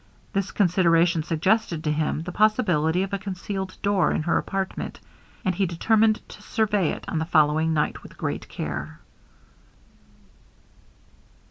This 0.33 0.49
consideration 0.51 1.21
suggested 1.21 1.83
to 1.83 1.91
him 1.91 2.23
the 2.23 2.31
possibility 2.31 3.03
of 3.03 3.13
a 3.13 3.19
concealed 3.19 3.77
door 3.83 4.11
in 4.11 4.23
her 4.23 4.39
apartment, 4.39 4.99
and 5.45 5.53
he 5.53 5.67
determined 5.67 6.27
to 6.27 6.41
survey 6.41 6.89
it 6.93 7.05
on 7.07 7.19
the 7.19 7.25
following 7.25 7.71
night 7.75 8.01
with 8.01 8.17
great 8.17 8.49
care. 8.49 8.99